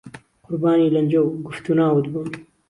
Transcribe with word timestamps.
قوربانی 0.43 0.87
لهنجه 0.93 1.19
و 1.21 1.35
گوفت 1.43 1.65
و 1.69 1.73
ناوت 1.77 2.07
بم 2.13 2.25